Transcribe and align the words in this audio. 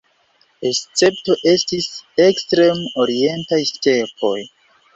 Escepto 0.69 1.35
estis 1.51 1.91
ekstrem-orientaj 2.29 3.63
stepoj. 3.75 4.37